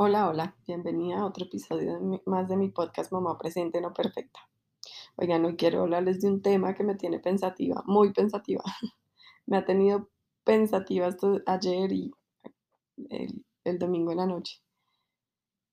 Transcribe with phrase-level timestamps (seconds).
[0.00, 4.38] Hola, hola, bienvenida a otro episodio más de mi podcast Mamá Presente No Perfecta.
[5.16, 8.62] Oigan, hoy quiero hablarles de un tema que me tiene pensativa, muy pensativa.
[9.46, 10.08] Me ha tenido
[10.44, 12.12] pensativa hasta ayer y
[13.64, 14.62] el, domingo en la noche.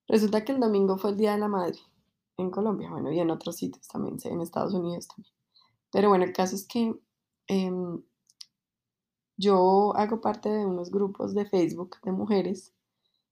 [0.08, 1.78] Resulta que el domingo fue el Día de la Madre
[2.38, 5.36] en Colombia, bueno, y en otros sitios también, en Estados Unidos también.
[5.92, 6.99] Pero bueno, el caso es que
[7.46, 8.02] em,
[9.38, 12.73] yo hago parte de unos grupos de Facebook de mujeres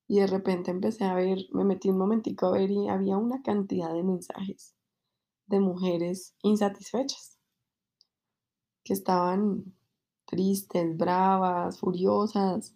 [0.07, 3.41] y de repente empecé a ver, me metí un momentico a ver y había una
[3.41, 4.75] cantidad de mensajes
[5.47, 7.37] de mujeres insatisfechas,
[8.83, 9.73] que estaban
[10.25, 12.75] tristes, bravas, furiosas,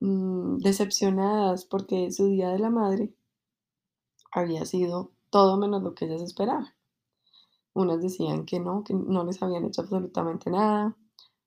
[0.00, 3.14] mm, decepcionadas porque su Día de la Madre
[4.32, 6.72] había sido todo menos lo que ellas esperaban.
[7.72, 10.96] Unas decían que no, que no les habían hecho absolutamente nada,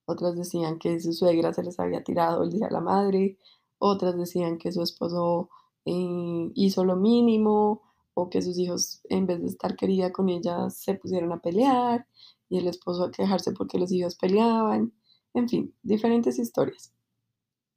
[0.05, 3.37] otras decían que su suegra se les había tirado el Día de la Madre,
[3.81, 5.49] otras decían que su esposo
[5.85, 7.81] eh, hizo lo mínimo
[8.13, 12.07] o que sus hijos en vez de estar querida con ella se pusieron a pelear
[12.49, 14.93] y el esposo a quejarse porque los hijos peleaban,
[15.33, 16.93] en fin, diferentes historias.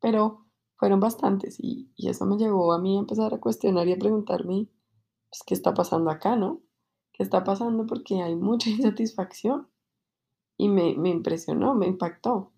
[0.01, 3.93] Pero fueron bastantes y, y eso me llevó a mí a empezar a cuestionar y
[3.93, 4.69] a preguntarme,
[5.31, 6.61] pues, ¿qué está pasando acá, no?
[7.13, 7.87] ¿Qué está pasando?
[7.87, 9.69] Porque hay mucha insatisfacción
[10.59, 12.54] y me, me impresionó, me impactó.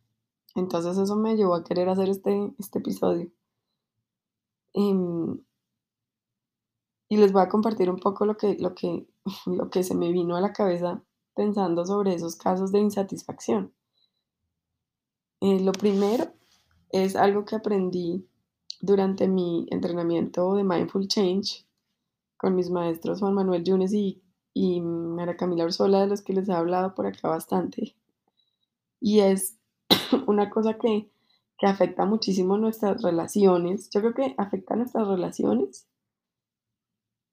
[0.57, 3.31] Entonces eso me llevó a querer hacer este, este episodio.
[4.73, 5.39] Em,
[7.09, 9.07] y les voy a compartir un poco lo que, lo, que,
[9.47, 11.03] lo que se me vino a la cabeza
[11.35, 13.73] pensando sobre esos casos de insatisfacción.
[15.43, 16.33] Eh, lo primero
[16.91, 18.27] es algo que aprendí
[18.81, 21.67] durante mi entrenamiento de Mindful Change
[22.39, 24.23] con mis maestros Juan Manuel Yunes y,
[24.55, 27.95] y Mara Camila Ursola, de los que les he hablado por acá bastante.
[29.01, 29.56] Y es
[30.27, 31.11] una cosa que,
[31.59, 33.91] que afecta muchísimo nuestras relaciones.
[33.91, 35.87] Yo creo que afecta nuestras relaciones.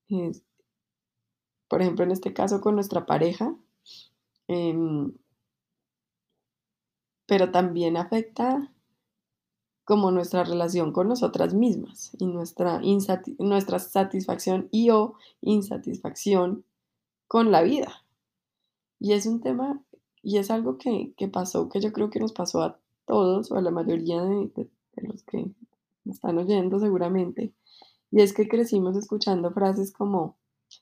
[0.09, 0.43] es,
[1.67, 3.55] por ejemplo, en este caso con nuestra pareja.
[4.47, 5.13] em,
[7.25, 8.73] pero también afecta
[9.83, 12.81] como nuestra relación con nosotras mismas y nuestra,
[13.39, 16.65] nuestra satisfacción y o insatisfacción
[17.27, 18.05] con la vida.
[18.99, 19.81] Y es un tema,
[20.23, 23.57] y es algo que, que pasó, que yo creo que nos pasó a todos o
[23.57, 25.51] a la mayoría de, los que
[26.05, 27.53] están oyendo seguramente.
[28.09, 30.37] Y es que crecimos escuchando frases como,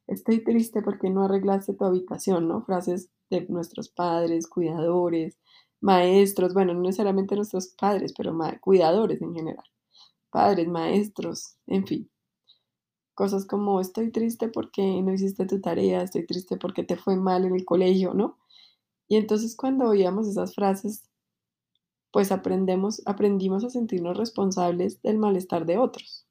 [0.06, 2.63] estoy triste porque no arreglaste tu habitación, ¿no?
[2.63, 5.40] Frases de nuestros padres, cuidadores,
[5.79, 9.66] maestros, bueno, no necesariamente nuestros padres, pero cuidadores en general.
[10.29, 12.09] Padres, maestros, en fin.
[13.16, 17.46] Cosas como, estoy triste porque no hiciste tu tarea, estoy triste porque te fue mal
[17.46, 18.38] en el colegio, ¿no?
[19.12, 21.04] Y entonces cuando oíamos esas frases,
[22.14, 26.26] pues aprendemos, aprendimos a sentirnos responsables del malestar de otros,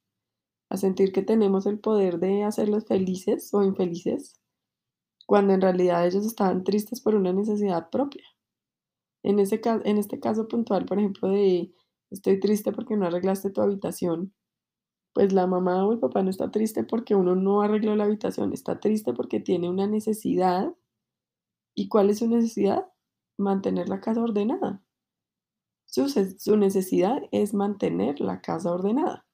[0.70, 4.40] a sentir que tenemos el poder de hacerlos felices o infelices,
[5.26, 8.24] cuando en realidad ellos estaban tristes por una necesidad propia.
[9.22, 11.74] En ese en este caso puntual, por ejemplo, de
[12.10, 14.32] estoy triste porque no arreglaste tu habitación,
[15.12, 18.54] pues la mamá o el papá no está triste porque uno no arregló la habitación,
[18.54, 20.72] está triste porque tiene una necesidad.
[21.80, 22.92] ¿Y cuál es su necesidad?
[23.38, 24.82] Mantener la casa ordenada.
[25.86, 29.24] Su, su necesidad es mantener la casa ordenada.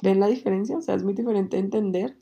[0.00, 0.76] ¿Ven la diferencia?
[0.76, 2.16] O sea, es muy diferente entender,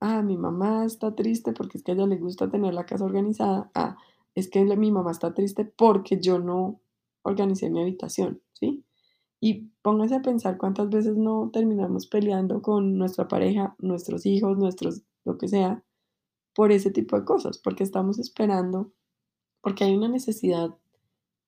[0.00, 3.04] ah, mi mamá está triste porque es que a ella le gusta tener la casa
[3.04, 3.70] organizada.
[3.76, 3.96] Ah,
[4.34, 6.80] es que mi mamá está triste porque yo no
[7.22, 8.84] organicé mi habitación, ¿sí?
[9.40, 15.02] Y póngase a pensar cuántas veces no terminamos peleando con nuestra pareja, nuestros hijos, nuestros,
[15.24, 15.84] lo que sea,
[16.54, 18.92] por ese tipo de cosas, porque estamos esperando,
[19.60, 20.76] porque hay una necesidad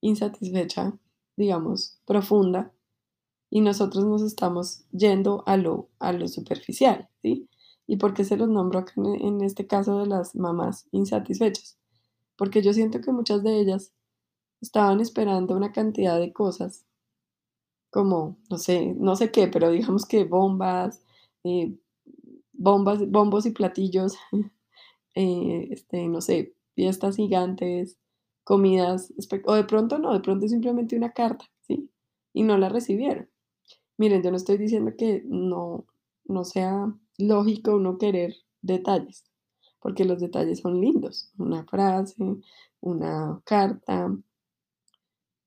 [0.00, 0.98] insatisfecha,
[1.36, 2.72] digamos, profunda,
[3.50, 7.48] y nosotros nos estamos yendo a lo, a lo superficial, ¿sí?
[7.86, 11.78] ¿Y por qué se los nombro acá en, este caso de las mamás insatisfechas?
[12.36, 13.92] Porque yo siento que muchas de ellas
[14.60, 16.84] estaban esperando una cantidad de cosas
[17.90, 21.02] como, no sé, no sé qué, pero digamos que bombas,
[21.44, 21.74] eh,
[22.52, 24.16] bombas, bombos y platillos,
[25.16, 27.98] eh, este, no sé, fiestas gigantes,
[28.44, 29.12] comidas,
[29.46, 31.90] o de pronto no, de pronto simplemente una carta, ¿sí?
[32.32, 33.28] Y no la recibieron.
[33.96, 35.86] Miren, yo no estoy diciendo que no,
[36.26, 39.24] no sea lógico uno querer detalles,
[39.80, 41.32] porque los detalles son lindos.
[41.38, 42.14] Una frase,
[42.80, 44.14] una carta,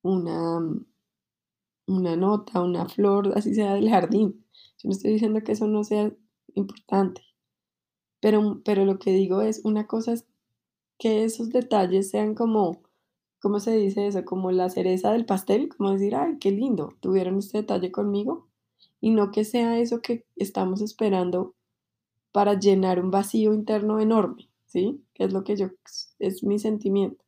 [0.02, 0.60] una,
[1.88, 4.46] una nota, una flor, así sea del jardín.
[4.80, 6.12] Yo no estoy diciendo que eso no sea
[6.56, 7.22] importante,
[8.20, 10.26] pero, pero lo que digo es, una cosa es
[10.98, 12.82] que esos detalles sean como,
[13.42, 14.26] ¿cómo se dice eso?
[14.26, 18.48] Como la cereza del pastel, como decir, ay, qué lindo, tuvieron este detalle conmigo.
[19.02, 21.56] y no que sea eso que estamos esperando
[22.32, 25.04] para llenar un vacío interno enorme, ¿sí?
[25.14, 25.70] Que es lo que yo,
[26.20, 27.24] es mi sentimiento.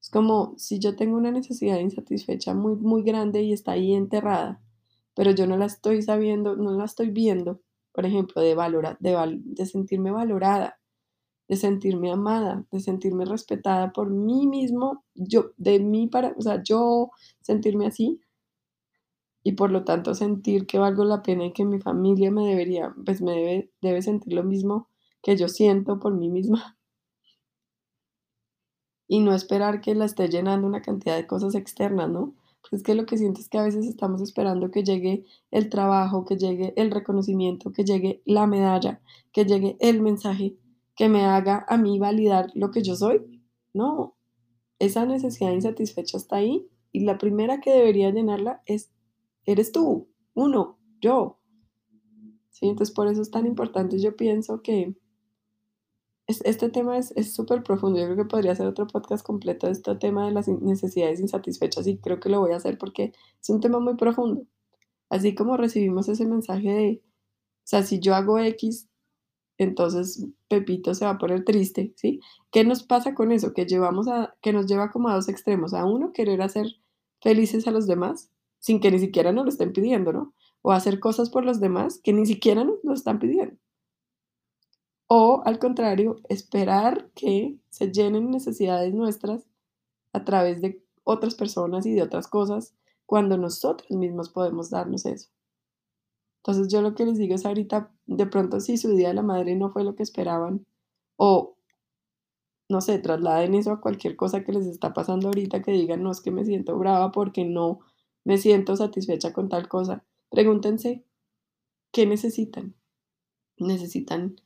[0.00, 4.60] Es como si yo tengo una necesidad insatisfecha muy, muy grande y está ahí enterrada,
[5.14, 7.60] pero yo no la estoy sabiendo, no la estoy viendo,
[7.92, 8.54] por ejemplo, de,
[9.00, 10.78] de, de sentirme valorada,
[11.48, 16.62] de sentirme amada, de sentirme respetada por mí mismo, yo, de mí para, o sea,
[16.62, 17.10] yo
[17.42, 18.20] sentirme así
[19.44, 22.94] y por lo tanto sentir que valgo la pena y que mi familia me debería,
[23.04, 24.88] pues me debe, debe sentir lo mismo
[25.22, 26.76] que yo siento por mí misma.
[29.06, 32.34] Y no esperar que la esté llenando una cantidad de cosas externas, ¿no?
[32.70, 36.24] Es que lo que siento es que a veces estamos esperando que llegue el trabajo,
[36.24, 39.00] que llegue el reconocimiento, que llegue la medalla,
[39.32, 40.56] que llegue el mensaje
[40.96, 43.42] que me haga a mí validar lo que yo soy.
[43.74, 44.16] No,
[44.78, 48.90] esa necesidad insatisfecha está ahí y la primera que debería llenarla es,
[49.44, 51.38] eres tú, uno, yo.
[52.50, 52.68] ¿Sí?
[52.68, 53.98] Entonces por eso es tan importante.
[53.98, 54.94] Yo pienso que
[56.44, 57.98] este tema es súper profundo.
[57.98, 61.86] Yo creo que podría ser otro podcast completo de este tema de las necesidades insatisfechas
[61.86, 64.46] y creo que lo voy a hacer porque es un tema muy profundo.
[65.10, 68.88] Así como recibimos ese mensaje de, o sea, si yo hago X,
[69.58, 72.20] entonces Pepito se va a poner triste, ¿sí?
[72.50, 73.52] ¿Qué nos pasa con eso?
[73.52, 75.74] Que llevamos a, que nos lleva como a dos extremos.
[75.74, 76.66] A uno, querer hacer
[77.20, 80.34] felices a los demás sin que ni siquiera nos lo estén pidiendo, ¿no?
[80.62, 83.56] O hacer cosas por los demás que ni siquiera nos lo están pidiendo.
[85.14, 89.46] O al contrario, esperar que se llenen necesidades nuestras
[90.14, 92.74] a través de otras personas y de otras cosas
[93.04, 95.28] cuando nosotros mismos podemos darnos eso.
[96.38, 99.22] Entonces yo lo que les digo es ahorita, de pronto si su día de la
[99.22, 100.64] madre no fue lo que esperaban,
[101.16, 101.58] o
[102.70, 106.10] no sé, trasladen eso a cualquier cosa que les está pasando ahorita, que digan, no
[106.10, 107.80] es que me siento brava porque no
[108.24, 110.06] me siento satisfecha con tal cosa.
[110.30, 111.04] Pregúntense,
[111.92, 112.74] ¿qué necesitan?
[113.58, 114.36] ¿Necesitan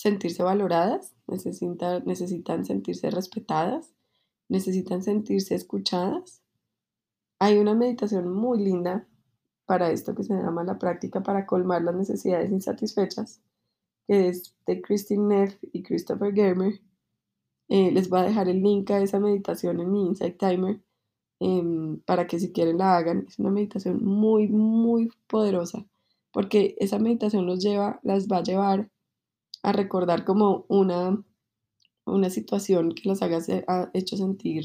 [0.00, 1.14] sentirse valoradas?
[1.26, 3.92] ¿Necesitan, necesitan sentirse respetadas?
[4.48, 6.42] ¿Necesitan sentirse escuchadas?
[7.38, 9.06] Hay una meditación muy linda
[9.66, 13.42] para esto que se llama la práctica para colmar las necesidades insatisfechas,
[14.06, 16.80] que es de Christine Neff y Christopher Germer.
[17.68, 20.80] Eh, les voy a dejar el link a esa meditación en mi Insight Timer
[21.40, 23.26] em, para que si quieren la hagan.
[23.28, 25.86] Es una meditación muy, muy poderosa
[26.32, 28.90] porque esa meditación los lleva, las va a llevar
[29.62, 31.22] a recordar como una,
[32.04, 34.64] una situación que los haga ha hecho sentir,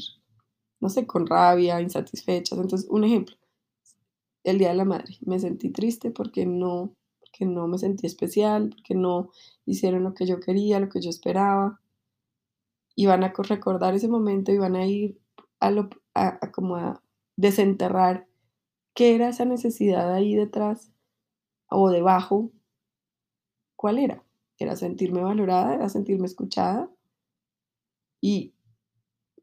[0.80, 2.58] no sé, con rabia, insatisfechas.
[2.58, 3.36] Entonces, un ejemplo,
[4.46, 5.18] el Día de la Madre.
[5.26, 9.30] Me sentí triste porque no, porque no me sentí especial, porque no
[9.66, 11.80] hicieron lo que yo quería, lo que yo esperaba.
[12.94, 15.18] Y van a recordar ese momento y van a ir
[15.60, 17.02] a, lo, a, como a
[17.36, 18.26] desenterrar
[18.94, 20.92] qué era esa necesidad ahí detrás
[21.68, 22.52] o debajo.
[23.74, 24.25] ¿Cuál era?
[24.58, 26.90] Era sentirme valorada, era sentirme escuchada
[28.20, 28.54] y,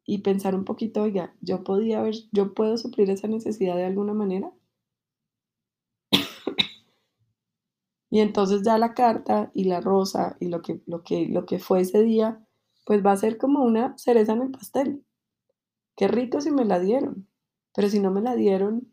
[0.05, 4.13] y pensar un poquito, oiga, yo podía ver, yo puedo suplir esa necesidad de alguna
[4.13, 4.51] manera.
[8.09, 11.57] Y entonces ya la carta y la rosa y lo que, lo que, lo que
[11.57, 12.45] fue ese día,
[12.85, 15.03] pues va a ser como una cereza en el pastel.
[15.95, 17.27] Qué rico si me la dieron,
[17.75, 18.91] pero si no me la dieron,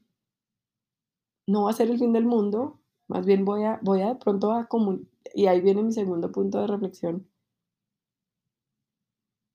[1.47, 4.16] no va a ser el fin del mundo, más bien voy a, voy a de
[4.16, 4.66] pronto a
[5.34, 7.28] y ahí viene mi segundo punto de reflexión,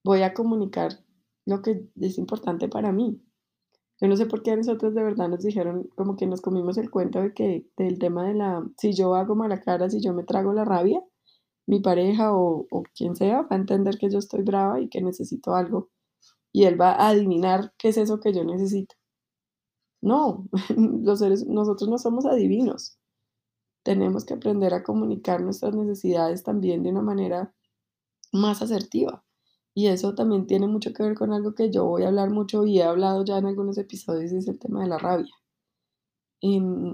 [0.04, 1.04] voy a comunicar
[1.46, 3.22] lo que es importante para mí.
[4.02, 6.78] Yo no sé por qué a nosotros de verdad nos dijeron, como que nos comimos
[6.78, 10.14] el cuento de que del tema de la, si yo hago mala cara, si yo
[10.14, 11.02] me trago la rabia,
[11.68, 15.02] mi pareja o, o quien sea va a entender que yo estoy brava y que
[15.02, 15.90] necesito algo.
[16.52, 18.96] Y él va a adivinar qué es eso que yo necesito.
[20.02, 22.98] No, los seres, nosotros no somos adivinos.
[23.86, 27.54] Tenemos que aprender a comunicar nuestras necesidades también de una manera
[28.32, 29.24] más asertiva.
[29.76, 32.66] Y eso también tiene mucho que ver con algo que yo voy a hablar mucho
[32.66, 35.32] y he hablado ya en algunos episodios, es el tema de la rabia.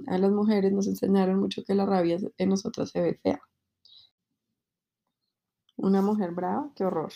[0.07, 3.41] a las mujeres nos enseñaron mucho que la rabia en nosotras se ve fea.
[5.77, 7.13] Una mujer brava, qué horror.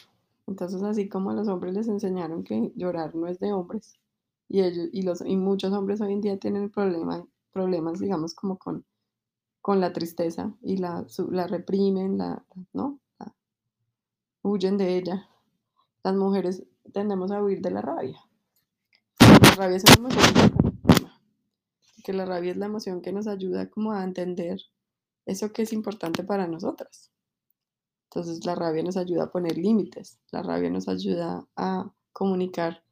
[0.47, 3.99] Entonces, así como a los hombres les enseñaron que llorar no es de hombres,
[4.47, 8.57] y, ellos, y, los, y muchos hombres hoy en día tienen problema, problemas, digamos, como
[8.57, 8.85] con,
[9.65, 12.99] con la tristeza y la, la reprimen, la, ¿no?
[14.43, 15.27] huyen de ella
[16.03, 18.21] las mujeres tendemos a huir de la rabia.
[19.19, 20.93] La rabia es una emoción
[22.03, 24.61] que la rabia es la emoción que nos ayuda como a entender
[25.25, 27.11] eso que es importante para nosotras.
[28.11, 32.83] Entonces la rabia nos ayuda a poner límites, la rabia nos ayuda a comunicar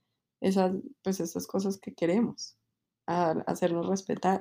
[0.41, 2.57] esas, pues esas cosas que queremos,
[3.05, 4.39] a hacernos respetar.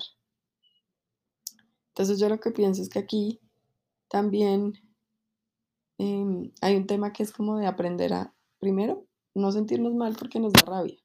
[1.92, 3.40] Entonces yo lo que pienso es que aquí
[4.08, 4.72] también
[5.98, 10.40] em, hay un tema que es como de aprender a, primero, no sentirnos mal porque
[10.40, 10.96] nos da rabia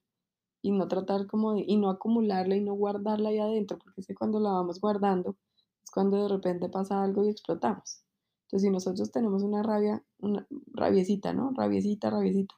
[0.62, 4.06] y no tratar como de, y no acumularla y no guardarla ahí adentro, porque es
[4.06, 5.36] que cuando la vamos guardando
[5.84, 8.02] es cuando de repente pasa algo y explotamos.
[8.46, 11.52] Entonces, si nosotros tenemos una rabia, una rabiecita, ¿no?
[11.54, 12.54] Rabiecita, rabiecita,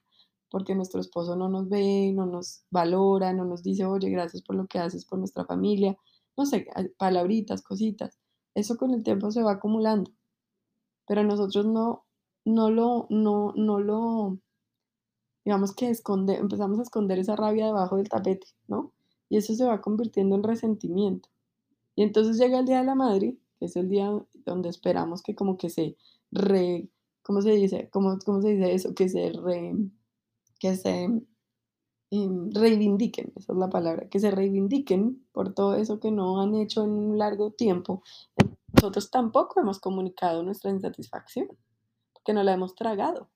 [0.49, 4.55] porque nuestro esposo no nos ve, no nos valora, no nos dice, oye, gracias por
[4.55, 5.97] lo que haces por nuestra familia,
[6.37, 8.20] no sé, palabritas, cositas.
[8.55, 10.11] Eso con el tiempo se va acumulando,
[11.07, 12.05] pero nosotros no,
[12.45, 14.39] no lo, no, no lo,
[15.45, 18.93] digamos que esconde, empezamos a esconder esa rabia debajo del tapete, ¿no?
[19.29, 21.29] Y eso se va convirtiendo en resentimiento.
[21.95, 24.11] Y entonces llega el Día de la Madre, que es el día
[24.47, 25.97] donde esperamos que como que se
[26.33, 26.89] re,
[27.23, 27.89] ¿cómo se dice?
[27.93, 28.95] ¿Cómo, cómo se dice eso?
[28.95, 29.75] Que se re,
[30.59, 31.09] que se
[32.11, 36.55] em, reivindiquen, esa es la palabra, que se reivindiquen por todo eso que no han
[36.55, 38.03] hecho en un largo tiempo.
[38.81, 41.49] Nosotros tampoco hemos comunicado nuestra insatisfacción,
[42.15, 43.29] porque no la hemos tragado.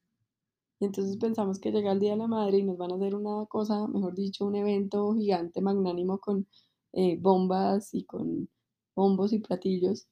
[0.81, 3.15] Y entonces pensamos que llega el Día de la Madre y nos van a hacer
[3.15, 6.49] una cosa, mejor dicho, un evento gigante, magnánimo con
[6.95, 8.49] eh, bombas y con
[8.97, 10.09] bombos y platillos.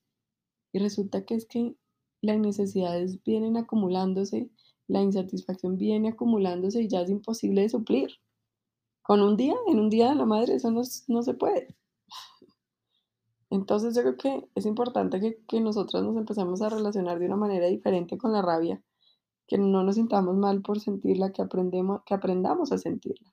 [0.71, 1.77] Y resulta que es que
[2.21, 4.51] las necesidades vienen acumulándose,
[4.87, 8.11] la insatisfacción viene acumulándose y ya es imposible de suplir.
[9.01, 11.75] Con un día, en un día de la madre, eso no, no se puede.
[13.53, 17.37] Entonces yo creo que es importante que, que nosotros nos empecemos a relacionar de una
[17.37, 18.83] manera diferente con la rabia
[19.47, 23.31] que no nos sintamos mal por sentirla, que, aprendemos, que aprendamos a sentirla.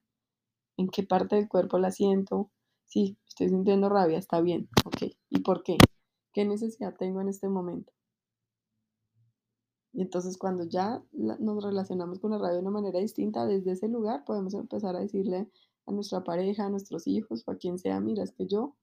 [0.75, 2.51] ¿En qué parte del cuerpo la siento?
[2.85, 5.03] Sí, estoy sintiendo rabia, está bien, ok.
[5.29, 5.77] ¿Y por qué?
[6.33, 7.93] ¿Qué necesidad tengo en este momento?
[9.93, 13.87] Y entonces cuando ya nos relacionamos con la rabia de una manera distinta, desde ese
[13.87, 15.49] lugar podemos empezar a decirle
[15.85, 18.75] a nuestra pareja, a nuestros hijos o a quien sea, mira, es que yo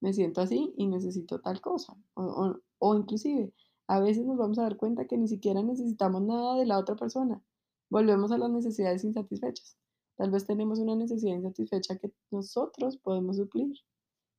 [0.00, 1.96] me siento así y necesito tal cosa.
[2.14, 3.52] O, o, o inclusive,
[3.86, 6.94] a veces nos vamos a dar cuenta que ni siquiera necesitamos nada de la otra
[6.96, 7.42] persona.
[7.90, 9.76] Volvemos a las necesidades insatisfechas.
[10.16, 13.72] Tal vez tenemos una necesidad insatisfecha que nosotros podemos suplir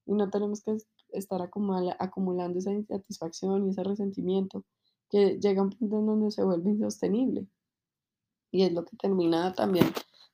[0.06, 0.78] y no tenemos que
[1.14, 4.66] estar acumulando esa insatisfacción y ese resentimiento
[5.10, 7.48] que llega a un punto en donde se vuelve insostenible.
[8.52, 9.88] Y es lo que termina también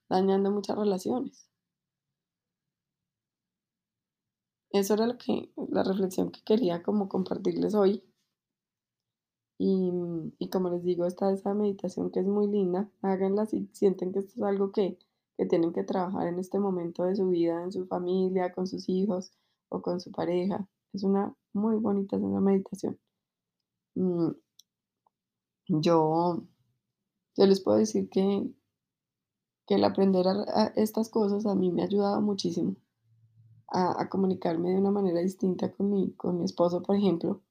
[0.10, 1.50] dañando muchas relaciones.
[4.76, 8.04] Eso era lo que, la reflexión que quería como compartirles hoy.
[9.58, 9.90] Y,
[10.38, 12.90] y, como les digo, está esa meditación que es muy linda.
[13.02, 15.00] Háganla si sienten que esto es algo que,
[15.38, 18.90] que, tienen que trabajar en este momento de su vida, en su familia, con sus
[18.90, 19.32] hijos
[19.70, 20.68] o con su pareja.
[20.92, 23.00] Es una muy bonita esa meditación.
[23.96, 24.32] Mm,
[25.70, 26.44] yo,
[27.38, 28.52] yo les puedo decir que,
[29.68, 30.26] que el aprender
[30.76, 32.76] estas cosas a mí me ha ayudado muchísimo
[33.68, 37.42] a, comunicarme de una manera distinta con mi, con mi esposo, por ejemplo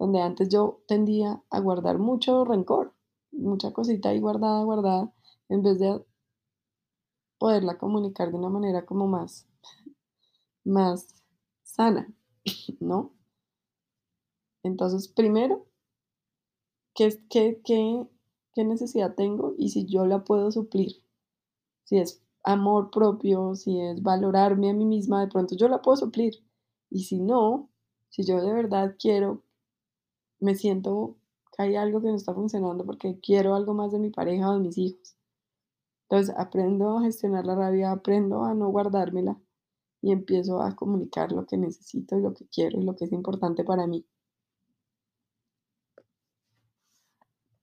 [0.00, 2.94] donde antes yo tendía a guardar mucho rencor,
[3.32, 5.12] mucha cosita ahí guardada, guardada,
[5.50, 6.02] en vez de
[7.38, 9.46] poderla comunicar de una manera como más,
[10.64, 11.22] más
[11.62, 12.10] sana,
[12.80, 13.12] ¿no?
[14.62, 15.66] Entonces, primero,
[16.94, 18.06] ¿qué, qué, qué,
[18.54, 21.04] qué necesidad tengo y si yo la puedo suplir?
[21.84, 25.96] Si es amor propio, si es valorarme a mí misma, de pronto yo la puedo
[25.96, 26.34] suplir.
[26.90, 27.70] Y si no,
[28.08, 29.42] si yo de verdad quiero
[30.40, 31.16] me siento
[31.56, 34.54] que hay algo que no está funcionando porque quiero algo más de mi pareja o
[34.54, 35.16] de mis hijos.
[36.08, 39.38] Entonces aprendo a gestionar la rabia, aprendo a no guardármela
[40.02, 43.12] y empiezo a comunicar lo que necesito y lo que quiero y lo que es
[43.12, 44.04] importante para mí.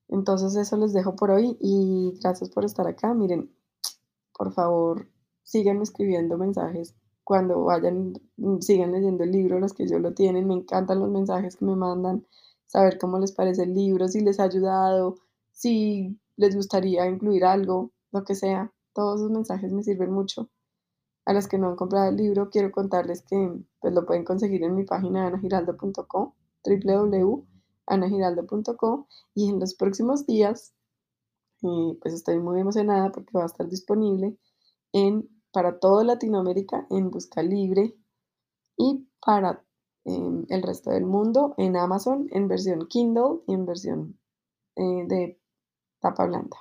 [0.08, 3.14] Entonces eso les dejo por hoy y gracias por estar acá.
[3.14, 3.52] Miren,
[4.38, 5.08] por favor,
[5.44, 8.14] sigan escribiendo mensajes cuando vayan,
[8.62, 10.48] sigan leyendo el libro, los que yo lo tienen.
[10.48, 12.26] Me encantan los mensajes que me mandan
[12.68, 15.16] saber cómo les parece el libro, si les ha ayudado,
[15.52, 18.72] si les gustaría incluir algo, lo que sea.
[18.94, 20.50] Todos esos mensajes me sirven mucho.
[21.26, 23.52] A los que no han comprado el libro, quiero contarles que
[23.82, 26.32] pues, lo pueden conseguir en mi página anagiraldo.com,
[26.64, 30.74] www.anagiraldo.com y en los próximos días,
[31.64, 34.38] eh, pues estoy muy emocionada porque va a estar disponible
[34.94, 37.96] en, para toda Latinoamérica en Busca Libre
[38.78, 39.64] y para
[40.08, 44.20] el resto del mundo en Amazon en versión Kindle y en versión
[44.76, 45.40] eh, de
[46.00, 46.58] tapa blanda.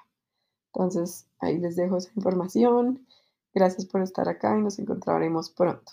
[0.72, 3.06] Entonces ahí les dejo esa información.
[3.54, 5.92] Gracias por estar acá y nos encontraremos pronto.